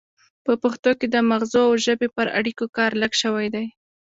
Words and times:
په 0.45 0.53
پښتو 0.63 0.91
کې 0.99 1.07
د 1.09 1.15
مغزو 1.29 1.61
او 1.67 1.73
ژبې 1.85 2.07
پر 2.15 2.27
اړیکو 2.39 2.65
کار 2.77 2.91
لږ 3.01 3.13
شوی 3.21 3.47
دی 3.55 3.65